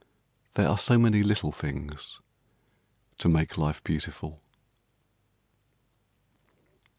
There 0.53 0.67
are 0.67 0.79
so 0.79 0.97
many 0.97 1.21
little 1.21 1.51
things 1.51 2.21
to 3.19 3.29
make 3.29 3.55
life 3.55 3.83
beautiful. 3.83 4.41